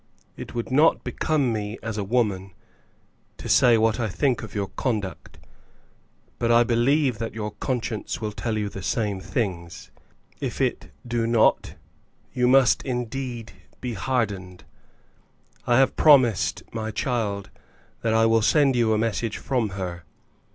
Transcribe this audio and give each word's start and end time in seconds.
It 0.35 0.55
would 0.55 0.71
not 0.71 1.03
become 1.03 1.53
me 1.53 1.77
as 1.83 1.95
a 1.95 2.03
woman 2.03 2.55
to 3.37 3.47
say 3.47 3.77
what 3.77 3.99
I 3.99 4.09
think 4.09 4.41
of 4.41 4.55
your 4.55 4.69
conduct, 4.69 5.37
but 6.39 6.51
I 6.51 6.63
believe 6.63 7.19
that 7.19 7.35
your 7.35 7.51
conscience 7.51 8.19
will 8.19 8.31
tell 8.31 8.57
you 8.57 8.67
the 8.67 8.81
same 8.81 9.19
things. 9.19 9.91
If 10.39 10.59
it 10.59 10.89
do 11.07 11.27
not, 11.27 11.75
you 12.33 12.47
must, 12.47 12.81
indeed, 12.81 13.51
be 13.79 13.93
hardened. 13.93 14.63
I 15.67 15.77
have 15.77 15.95
promised 15.95 16.63
my 16.73 16.89
child 16.89 17.51
that 18.01 18.15
I 18.15 18.25
will 18.25 18.41
send 18.41 18.73
to 18.73 18.79
you 18.79 18.93
a 18.93 18.97
message 18.97 19.37
from 19.37 19.69
her. 19.77 20.03